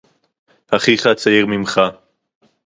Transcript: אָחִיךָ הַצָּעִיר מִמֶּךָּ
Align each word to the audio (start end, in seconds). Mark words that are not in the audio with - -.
אָחִיךָ 0.69 1.05
הַצָּעִיר 1.11 1.45
מִמֶּךָּ 1.45 1.77